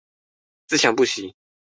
[0.67, 1.35] 自強不息